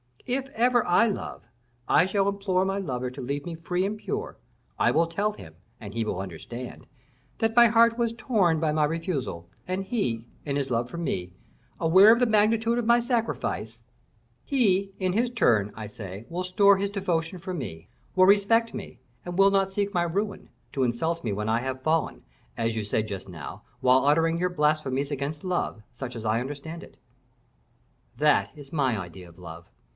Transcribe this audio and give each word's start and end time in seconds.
If 0.25 0.47
ever 0.55 0.83
I 0.87 1.07
love, 1.07 1.43
I 1.89 2.05
shall 2.05 2.27
implore 2.29 2.63
my 2.63 2.79
lover 2.79 3.11
to 3.11 3.21
leave 3.21 3.45
me 3.45 3.53
free 3.53 3.85
and 3.85 3.97
pure; 3.97 4.37
I 4.79 4.89
will 4.89 5.05
tell 5.05 5.33
him, 5.33 5.55
and 5.79 5.93
he 5.93 6.05
will 6.05 6.21
understand, 6.21 6.87
that 7.37 7.55
my 7.55 7.67
heart 7.67 7.97
was 7.99 8.13
torn 8.13 8.59
by 8.59 8.71
my 8.71 8.85
refusal, 8.85 9.49
and 9.67 9.83
he, 9.83 10.25
in 10.45 10.55
his 10.55 10.71
love 10.71 10.89
for 10.89 10.97
me, 10.97 11.33
aware 11.79 12.11
of 12.13 12.19
the 12.19 12.25
magnitude 12.25 12.77
of 12.79 12.85
my 12.85 12.97
sacrifice, 12.99 13.79
he, 14.43 14.91
in 14.99 15.13
his 15.13 15.29
turn, 15.29 15.71
I 15.75 15.85
say, 15.85 16.25
will 16.29 16.45
store 16.45 16.77
his 16.77 16.89
devotion 16.89 17.37
for 17.37 17.53
me, 17.53 17.87
will 18.15 18.25
respect 18.25 18.73
me, 18.73 18.99
and 19.25 19.37
will 19.37 19.51
not 19.51 19.71
seek 19.73 19.93
my 19.93 20.03
ruin, 20.03 20.49
to 20.73 20.83
insult 20.83 21.23
me 21.23 21.33
when 21.33 21.49
I 21.49 21.59
shall 21.59 21.65
have 21.75 21.83
fallen, 21.83 22.23
as 22.57 22.75
you 22.75 22.83
said 22.83 23.05
just 23.07 23.27
now, 23.29 23.63
whilst 23.81 24.07
uttering 24.09 24.39
your 24.39 24.49
blasphemies 24.49 25.11
against 25.11 25.43
love, 25.43 25.83
such 25.93 26.15
as 26.15 26.25
I 26.25 26.39
understand 26.39 26.81
it. 26.83 26.97
That 28.17 28.51
is 28.57 28.71
my 28.73 28.97
idea 28.97 29.27
of 29.29 29.37
love. 29.37 29.67